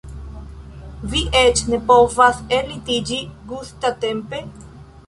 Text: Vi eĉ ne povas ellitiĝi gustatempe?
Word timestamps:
Vi 1.11 1.21
eĉ 1.43 1.61
ne 1.73 1.81
povas 1.91 2.41
ellitiĝi 2.59 3.21
gustatempe? 3.53 4.47